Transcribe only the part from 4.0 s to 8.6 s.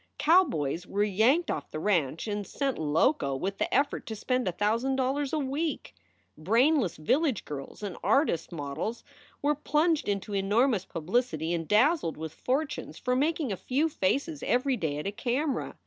to spend a thousand dollars a week. Brainless village girls and artists